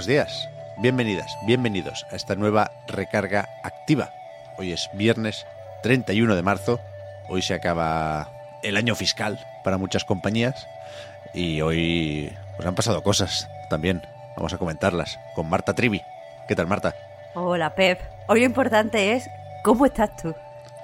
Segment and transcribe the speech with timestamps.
[0.00, 4.08] Buenos días, bienvenidas, bienvenidos a esta nueva recarga activa.
[4.56, 5.44] Hoy es viernes
[5.82, 6.80] 31 de marzo,
[7.28, 8.30] hoy se acaba
[8.62, 10.66] el año fiscal para muchas compañías
[11.34, 14.00] y hoy pues han pasado cosas también.
[14.38, 16.00] Vamos a comentarlas con Marta Trivi.
[16.48, 16.94] ¿Qué tal, Marta?
[17.34, 18.00] Hola, Pep.
[18.26, 19.28] Hoy lo importante es
[19.62, 20.34] cómo estás tú.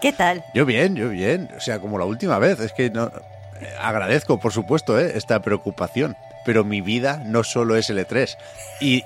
[0.03, 0.45] ¿Qué tal?
[0.53, 1.49] Yo bien, yo bien.
[1.57, 2.61] O sea, como la última vez.
[2.61, 5.13] Es que no eh, agradezco, por supuesto, ¿eh?
[5.15, 6.19] esta preocupación.
[6.47, 8.39] Pero mi vida no solo es L3.
[8.81, 9.05] Y,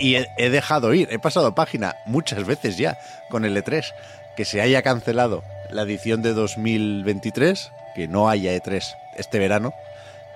[0.00, 1.08] y he, dejado ir.
[1.10, 2.98] He pasado página muchas veces ya
[3.30, 3.94] con L3.
[4.36, 9.72] Que se haya cancelado la edición de 2023, que no haya E3 este verano,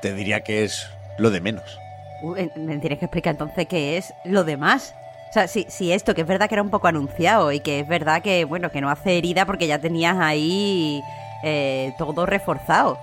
[0.01, 1.79] te diría que es lo de menos.
[2.23, 4.95] Uy, me tienes que explicar entonces qué es lo demás.
[5.31, 7.81] O sea, si, si esto, que es verdad que era un poco anunciado y que
[7.81, 11.03] es verdad que, bueno, que no hace herida porque ya tenías ahí
[11.43, 12.99] eh, todo reforzado.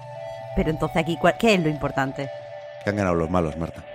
[0.56, 2.30] Pero entonces aquí, ¿cuál- ¿qué es lo importante?
[2.84, 3.86] Que han ganado los malos, Marta.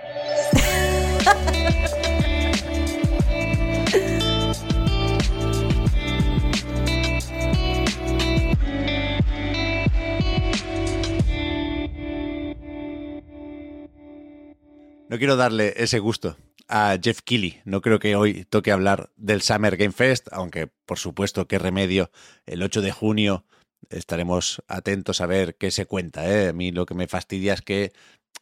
[15.09, 17.61] No quiero darle ese gusto a Jeff Keighley.
[17.65, 22.11] No creo que hoy toque hablar del Summer Game Fest, aunque por supuesto qué remedio.
[22.45, 23.43] El 8 de junio
[23.89, 26.29] estaremos atentos a ver qué se cuenta.
[26.29, 26.49] ¿eh?
[26.49, 27.91] A mí lo que me fastidia es que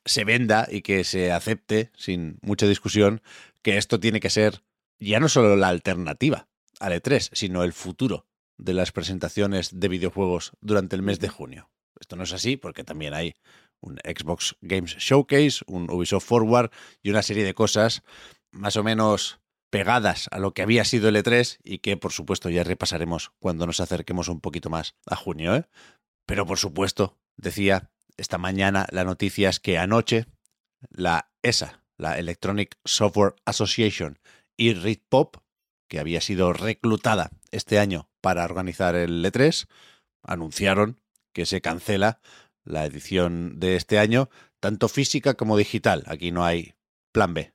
[0.08, 3.22] se venda y que se acepte, sin mucha discusión,
[3.62, 4.64] que esto tiene que ser
[5.00, 6.48] ya no solo la alternativa
[6.80, 8.26] al E3, sino el futuro
[8.58, 11.70] de las presentaciones de videojuegos durante el mes de junio.
[12.00, 13.36] Esto no es así porque también hay
[13.80, 18.04] un Xbox Games Showcase, un Ubisoft Forward y una serie de cosas
[18.52, 22.50] más o menos pegadas a lo que había sido el E3 y que por supuesto
[22.50, 25.56] ya repasaremos cuando nos acerquemos un poquito más a junio.
[25.56, 25.68] ¿eh?
[26.26, 30.26] Pero por supuesto, decía esta mañana la noticia es que anoche
[30.90, 34.20] la ESA, la Electronic Software Association
[34.58, 35.38] y Ritpop,
[35.88, 39.68] que había sido reclutada este año para organizar el E3,
[40.24, 41.00] anunciaron
[41.34, 42.20] que se cancela
[42.64, 44.30] la edición de este año,
[44.60, 46.04] tanto física como digital.
[46.08, 46.76] Aquí no hay
[47.14, 47.54] plan B.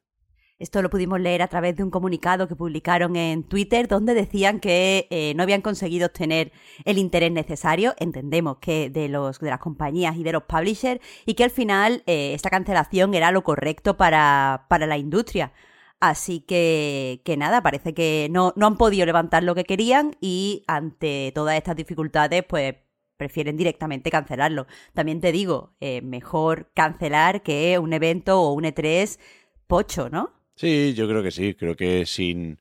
[0.62, 4.60] Esto lo pudimos leer a través de un comunicado que publicaron en Twitter donde decían
[4.60, 6.52] que eh, no habían conseguido obtener
[6.84, 11.34] el interés necesario, entendemos que de, los, de las compañías y de los publishers, y
[11.34, 15.52] que al final eh, esta cancelación era lo correcto para, para la industria.
[15.98, 20.62] Así que, que nada, parece que no, no han podido levantar lo que querían y
[20.68, 22.76] ante todas estas dificultades, pues
[23.16, 24.68] prefieren directamente cancelarlo.
[24.94, 29.18] También te digo, eh, mejor cancelar que un evento o un E3
[29.66, 30.41] pocho, ¿no?
[30.56, 31.54] Sí, yo creo que sí.
[31.54, 32.60] Creo que sin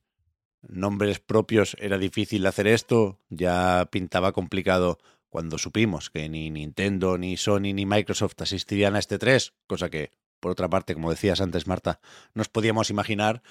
[0.62, 3.20] nombres propios era difícil hacer esto.
[3.30, 9.18] Ya pintaba complicado cuando supimos que ni Nintendo, ni Sony, ni Microsoft asistirían a este
[9.18, 12.02] 3, cosa que, por otra parte, como decías antes, Marta,
[12.34, 13.42] nos podíamos imaginar,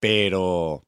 [0.00, 0.84] pero,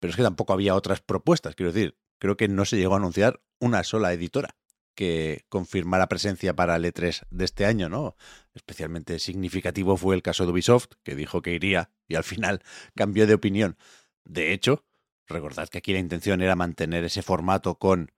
[0.00, 1.54] pero es que tampoco había otras propuestas.
[1.54, 4.57] Quiero decir, creo que no se llegó a anunciar una sola editora
[4.98, 8.16] que confirmara presencia para el E3 de este año, ¿no?
[8.52, 12.64] Especialmente significativo fue el caso de Ubisoft, que dijo que iría y al final
[12.96, 13.78] cambió de opinión.
[14.24, 14.84] De hecho,
[15.28, 18.10] recordad que aquí la intención era mantener ese formato con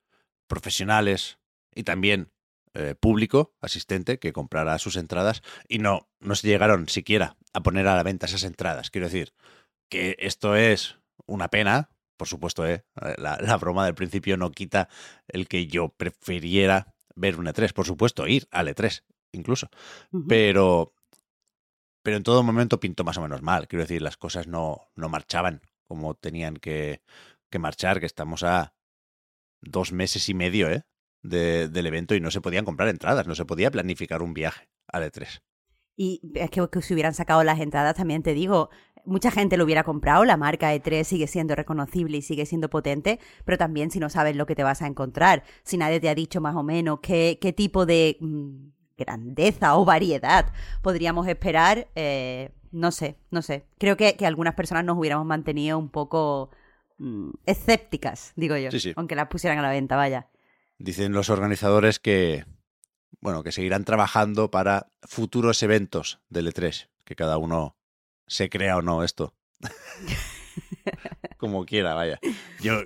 [0.46, 1.38] profesionales
[1.74, 2.32] y también
[2.72, 7.88] eh, público asistente que comprara sus entradas y no, no se llegaron siquiera a poner
[7.88, 8.88] a la venta esas entradas.
[8.88, 9.34] Quiero decir
[9.91, 12.84] que esto es una pena, por supuesto, ¿eh?
[13.16, 14.91] la, la, broma del principio no quita
[15.26, 19.70] el que yo prefiriera ver un E3, por supuesto, ir al E3 incluso.
[20.12, 20.24] Uh -huh.
[20.28, 20.92] Pero,
[22.03, 23.68] pero en todo momento pintó más o menos mal.
[23.68, 27.00] Quiero decir, las cosas no, no marchaban como tenían que,
[27.48, 28.74] que, marchar, que estamos a
[29.62, 30.84] dos meses y medio ¿eh?
[31.22, 34.68] de, del evento y no se podían comprar entradas, no se podía planificar un viaje
[34.89, 35.41] al E3.
[35.97, 38.68] Y es que, que si hubieran sacado las entradas, también te digo,
[39.04, 43.18] mucha gente lo hubiera comprado, la marca E3 sigue siendo reconocible y sigue siendo potente,
[43.44, 46.14] pero también si no sabes lo que te vas a encontrar, si nadie te ha
[46.14, 50.52] dicho más o menos qué, qué tipo de mmm, grandeza o variedad
[50.82, 53.66] podríamos esperar, eh, no sé, no sé.
[53.78, 56.50] Creo que, que, algunas personas nos hubiéramos mantenido un poco
[56.98, 58.92] mmm, escépticas, digo yo, sí, sí.
[58.97, 60.28] aunque las pusieran a la venta, vaya.
[60.78, 62.44] Dicen los organizadores que
[63.20, 67.76] bueno, que seguirán trabajando para futuros eventos del E3, que cada uno
[68.30, 69.34] se crea o no esto.
[71.36, 72.18] Como quiera, vaya.
[72.60, 72.82] Yo,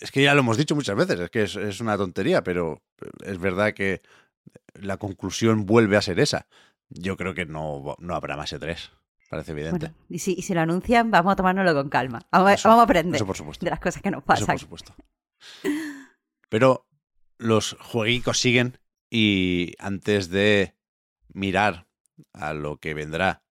[0.00, 2.82] es que ya lo hemos dicho muchas veces, es que es, es una tontería, pero
[3.24, 4.02] es verdad que
[4.74, 6.46] la conclusión vuelve a ser esa.
[6.88, 8.90] Yo creo que no, no habrá más E3.
[9.30, 9.86] Parece evidente.
[9.86, 12.20] Bueno, y, si, y si lo anuncian, vamos a tomárnoslo con calma.
[12.32, 13.64] Vamos, a- Eso- vamos a aprender Eso por supuesto.
[13.64, 14.46] de las cosas que nos Eso pasan.
[14.46, 14.94] por supuesto.
[16.48, 16.86] Pero
[17.38, 18.78] los jueguicos siguen
[19.08, 20.74] y antes de
[21.32, 21.86] mirar
[22.32, 23.42] a lo que vendrá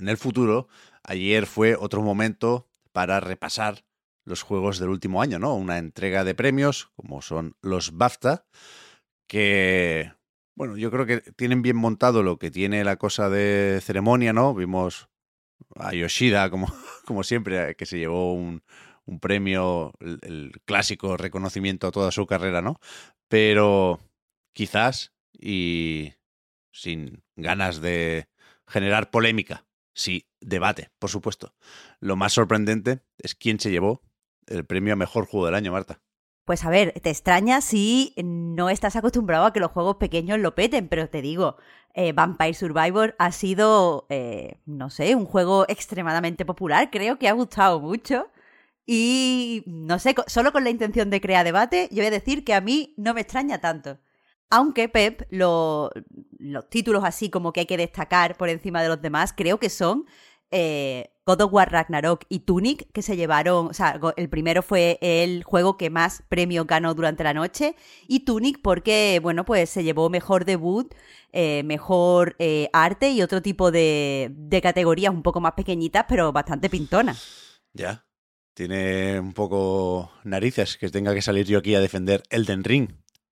[0.00, 0.68] en el futuro,
[1.04, 3.84] ayer fue otro momento para repasar
[4.24, 5.54] los juegos del último año, ¿no?
[5.54, 8.46] Una entrega de premios, como son los BAFTA,
[9.28, 10.12] que,
[10.56, 14.54] bueno, yo creo que tienen bien montado lo que tiene la cosa de ceremonia, ¿no?
[14.54, 15.08] Vimos
[15.76, 16.66] a Yoshida, como,
[17.06, 18.62] como siempre, que se llevó un,
[19.04, 22.80] un premio, el, el clásico reconocimiento a toda su carrera, ¿no?
[23.28, 24.00] Pero
[24.52, 26.14] quizás, y
[26.72, 28.28] sin ganas de
[28.66, 31.54] generar polémica, sí, debate, por supuesto.
[32.00, 34.02] Lo más sorprendente es quién se llevó
[34.46, 36.00] el premio a mejor juego del año, Marta.
[36.44, 40.54] Pues a ver, te extraña si no estás acostumbrado a que los juegos pequeños lo
[40.54, 41.56] peten, pero te digo,
[41.94, 47.32] eh, Vampire Survivor ha sido, eh, no sé, un juego extremadamente popular, creo que ha
[47.32, 48.28] gustado mucho.
[48.84, 52.54] Y no sé, solo con la intención de crear debate, yo voy a decir que
[52.54, 53.98] a mí no me extraña tanto.
[54.50, 55.90] Aunque Pep, lo-
[56.38, 59.70] los títulos así como que hay que destacar por encima de los demás, creo que
[59.70, 60.06] son
[60.50, 64.98] eh, God of War Ragnarok y Tunic, que se llevaron, o sea, el primero fue
[65.00, 67.76] el juego que más premios ganó durante la noche,
[68.08, 70.92] y Tunic porque, bueno, pues se llevó mejor debut,
[71.32, 76.32] eh, mejor eh, arte y otro tipo de, de categorías un poco más pequeñitas, pero
[76.32, 77.60] bastante pintonas.
[77.72, 78.04] Ya.
[78.52, 82.88] Tiene un poco narices que tenga que salir yo aquí a defender Elden Ring.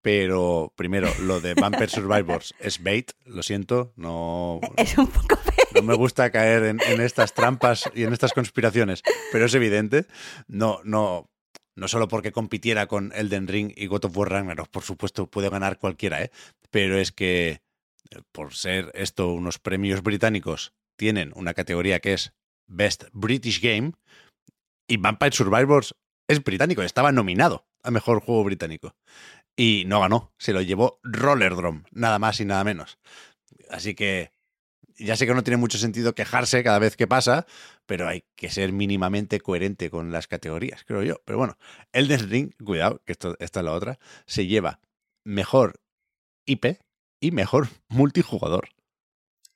[0.08, 5.66] Pero primero, lo de Vampire Survivors es bait, lo siento, no, Es un poco feo.
[5.74, 9.02] no me gusta caer en, en estas trampas y en estas conspiraciones,
[9.32, 10.06] pero es evidente,
[10.46, 11.28] no, no,
[11.76, 15.50] no solo porque compitiera con Elden Ring y God of War Ragnarok, por supuesto puede
[15.50, 16.30] ganar cualquiera, ¿eh?
[16.70, 17.60] pero es que
[18.10, 22.32] eh, por ser esto unos premios británicos, tienen una categoría que es
[22.66, 23.92] Best British Game
[24.86, 25.94] y Vampire Survivors
[26.28, 28.94] es británico, estaba nominado a Mejor Juego Británico
[29.58, 33.00] y no ganó, se lo llevó Rollerdrome, nada más y nada menos.
[33.68, 34.30] Así que
[34.96, 37.44] ya sé que no tiene mucho sentido quejarse cada vez que pasa,
[37.84, 41.16] pero hay que ser mínimamente coherente con las categorías, creo yo.
[41.24, 41.58] Pero bueno,
[41.92, 44.78] Elden Ring, cuidado, que esto, esta es la otra, se lleva
[45.24, 45.80] mejor
[46.46, 46.78] IP
[47.20, 48.68] y mejor multijugador.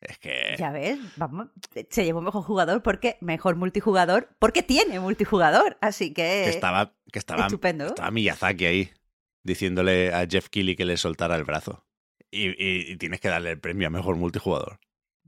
[0.01, 0.57] Es que...
[0.59, 1.47] Ya ves, vamos,
[1.91, 7.21] se llevó mejor jugador porque mejor multijugador, porque tiene multijugador, así que, que estaba, que
[7.21, 7.87] estaba, estupendo.
[7.87, 8.93] estaba Miyazaki ahí
[9.43, 11.85] diciéndole a Jeff Keighley que le soltara el brazo.
[12.31, 14.79] Y, y- y tienes que darle el premio a mejor multijugador.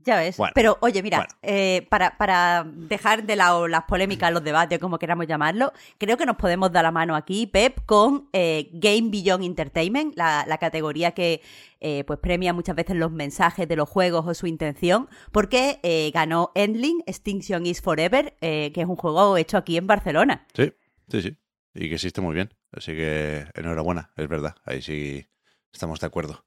[0.03, 0.37] Ya ves.
[0.37, 1.33] Bueno, Pero oye, mira, bueno.
[1.41, 6.27] eh, para, para dejar de lado las polémicas, los debates, como queramos llamarlo, creo que
[6.27, 11.11] nos podemos dar la mano aquí, Pep, con eh, Game Beyond Entertainment, la, la categoría
[11.13, 11.41] que
[11.79, 16.11] eh, pues premia muchas veces los mensajes de los juegos o su intención, porque eh,
[16.13, 20.45] ganó Endling, Extinction is Forever, que es un juego hecho aquí en Barcelona.
[20.53, 20.71] Sí,
[21.09, 21.35] sí, sí.
[21.73, 22.53] Y que existe muy bien.
[22.75, 24.55] Así que enhorabuena, es verdad.
[24.65, 25.27] Ahí sí
[25.71, 26.45] estamos de acuerdo.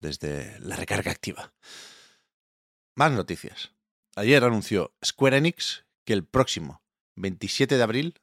[0.00, 1.52] Desde la recarga activa.
[2.94, 3.72] Más noticias.
[4.16, 6.82] Ayer anunció Square Enix que el próximo
[7.16, 8.20] 27 de abril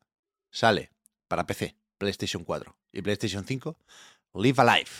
[0.51, 0.91] sale
[1.27, 3.77] para PC, PlayStation 4 y PlayStation 5
[4.35, 4.91] Live Alive.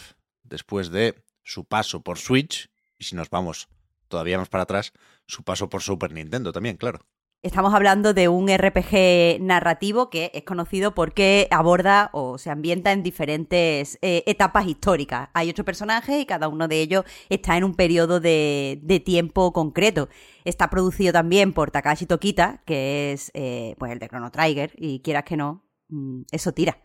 [0.44, 3.68] Después de su paso por Switch, y si nos vamos
[4.08, 4.94] todavía más para atrás,
[5.28, 7.06] su paso por Super Nintendo también, claro.
[7.46, 13.04] Estamos hablando de un RPG narrativo que es conocido porque aborda o se ambienta en
[13.04, 15.30] diferentes eh, etapas históricas.
[15.36, 20.10] Hay ocho personajes y cada uno de ellos está en un periodo de, tiempo concreto.
[20.44, 25.02] Está producido también por Takashi Tokita, que es eh, pues el de Chrono Trigger, y
[25.02, 26.80] quieras que no, mm, eso tira.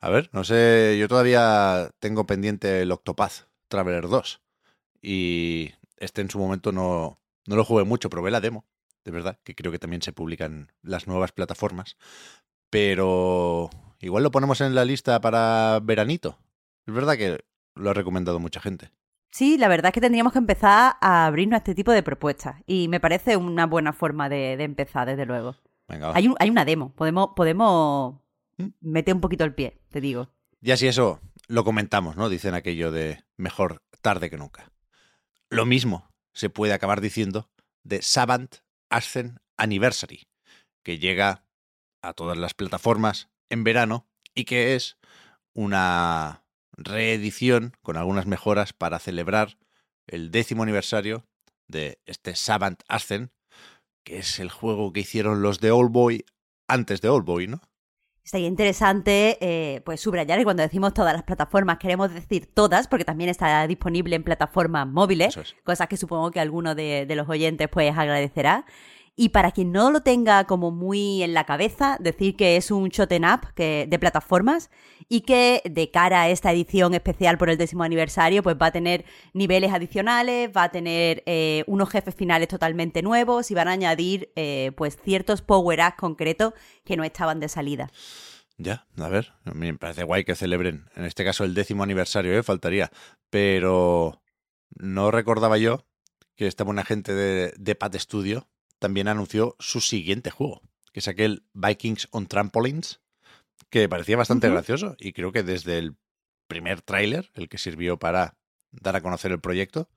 [0.00, 4.42] A ver, no sé, yo todavía tengo pendiente el Octopath Traveler 2
[5.00, 8.66] y este en su momento no, no lo jugué mucho, probé la demo,
[9.04, 11.96] de verdad, que creo que también se publican las nuevas plataformas,
[12.70, 16.38] pero igual lo ponemos en la lista para veranito.
[16.86, 17.44] Es verdad que
[17.74, 18.90] lo ha recomendado mucha gente.
[19.30, 22.56] Sí, la verdad es que tendríamos que empezar a abrirnos a este tipo de propuestas
[22.66, 25.56] y me parece una buena forma de, de empezar, desde luego.
[25.88, 26.12] Venga.
[26.14, 28.16] Hay, un- hay una demo, podemos, podemos
[28.58, 28.66] ¿Mm?
[28.80, 30.28] meter un poquito el pie, te digo.
[30.60, 32.28] Ya si eso lo comentamos, ¿no?
[32.28, 34.70] Dicen aquello de mejor tarde que nunca.
[35.48, 37.50] Lo mismo se puede acabar diciendo
[37.84, 38.56] de Savant
[38.92, 40.28] Ascent Anniversary,
[40.84, 41.44] que llega
[42.02, 44.98] a todas las plataformas en verano y que es
[45.54, 49.58] una reedición con algunas mejoras para celebrar
[50.06, 51.26] el décimo aniversario
[51.68, 53.32] de este Savant Ascent,
[54.04, 56.24] que es el juego que hicieron los de Old Boy
[56.68, 57.60] antes de Old Boy, ¿no?
[58.24, 63.04] Estaría interesante eh, pues subrayar que cuando decimos todas las plataformas queremos decir todas, porque
[63.04, 67.68] también está disponible en plataformas móviles, cosas que supongo que alguno de, de los oyentes
[67.68, 68.64] pues agradecerá.
[69.14, 72.88] Y para quien no lo tenga como muy en la cabeza, decir que es un
[72.88, 74.70] shoten up de plataformas
[75.06, 78.72] y que de cara a esta edición especial por el décimo aniversario, pues va a
[78.72, 79.04] tener
[79.34, 84.32] niveles adicionales, va a tener eh, unos jefes finales totalmente nuevos y van a añadir
[84.34, 87.90] eh, pues ciertos power-ups concretos que no estaban de salida.
[88.56, 92.42] Ya, a ver, me parece guay que celebren, en este caso el décimo aniversario, ¿eh?
[92.42, 92.90] faltaría,
[93.28, 94.22] pero
[94.70, 95.84] no recordaba yo
[96.34, 98.48] que esta buena gente de Pat Studio
[98.82, 100.60] también anunció su siguiente juego,
[100.92, 103.00] que es aquel Vikings on Trampolines,
[103.70, 105.96] que parecía bastante gracioso y creo que desde el
[106.48, 108.36] primer tráiler, el que sirvió para
[108.72, 109.88] dar a conocer el proyecto,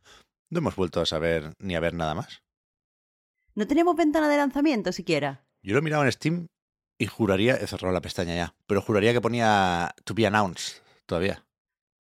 [0.51, 2.44] no hemos vuelto a saber ni a ver nada más.
[3.56, 5.48] ¿No tenemos ventana de lanzamiento siquiera?
[5.63, 6.48] Yo lo he mirado en Steam
[7.00, 11.44] y juraría, he cerrado la pestaña ya, pero juraría que ponía to be announced todavía.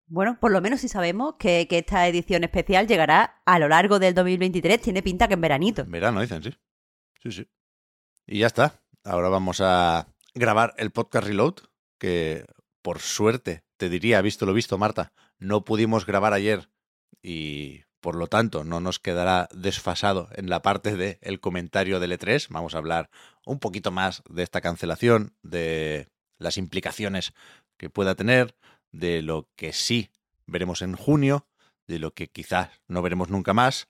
[0.06, 3.98] Bueno, por lo menos si sabemos que, que, esta edición especial llegará a lo largo
[3.98, 5.82] del 2023, tiene pinta que en veranito.
[5.82, 6.54] En verano, dicen, sí.
[7.24, 7.48] Sí, sí.
[8.26, 8.82] Y ya está.
[9.02, 11.54] Ahora vamos a grabar el podcast Reload,
[11.98, 12.44] que
[12.82, 16.68] por suerte, te diría, visto lo visto, Marta, no pudimos grabar ayer
[17.22, 22.12] y por lo tanto no nos quedará desfasado en la parte del el comentario del
[22.12, 22.48] E3.
[22.50, 23.08] Vamos a hablar
[23.46, 27.32] un poquito más de esta cancelación, de las implicaciones
[27.78, 28.54] que pueda tener,
[28.92, 30.10] de lo que sí
[30.46, 31.46] veremos en junio,
[31.86, 33.88] de lo que quizás no veremos nunca más,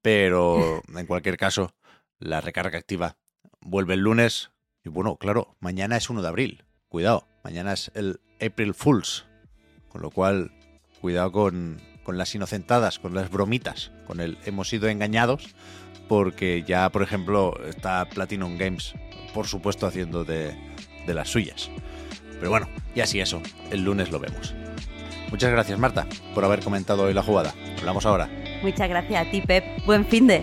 [0.00, 1.76] pero en cualquier caso
[2.22, 3.16] la recarga activa
[3.60, 4.50] vuelve el lunes.
[4.84, 6.64] Y bueno, claro, mañana es 1 de abril.
[6.88, 9.26] Cuidado, mañana es el April Fools.
[9.88, 10.52] Con lo cual,
[11.00, 15.54] cuidado con, con las inocentadas, con las bromitas, con el hemos sido engañados,
[16.08, 18.94] porque ya, por ejemplo, está Platinum Games,
[19.34, 20.56] por supuesto, haciendo de,
[21.06, 21.70] de las suyas.
[22.38, 24.54] Pero bueno, y así eso, el lunes lo vemos.
[25.30, 27.54] Muchas gracias, Marta, por haber comentado hoy la jugada.
[27.78, 28.30] Hablamos ahora.
[28.62, 29.64] Muchas gracias a ti, Pep.
[29.84, 30.42] Buen fin de.